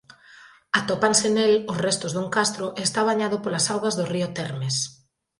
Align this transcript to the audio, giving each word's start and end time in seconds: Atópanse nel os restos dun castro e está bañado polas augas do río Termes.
Atópanse 0.79 1.27
nel 1.35 1.53
os 1.71 1.77
restos 1.85 2.11
dun 2.15 2.27
castro 2.35 2.65
e 2.79 2.81
está 2.87 2.99
bañado 3.09 3.37
polas 3.43 3.67
augas 3.73 3.95
do 3.99 4.05
río 4.13 4.27
Termes. 4.37 4.75